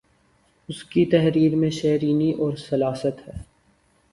اسکی 0.69 1.03
تحریر 1.05 1.55
میں 1.55 1.69
شیرینی 1.69 2.31
اور 2.33 2.55
سلاست 2.59 3.27
ہے 3.27 3.37